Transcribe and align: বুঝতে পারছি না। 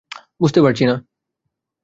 বুঝতে 0.41 0.59
পারছি 0.61 0.83
না। 0.85 0.95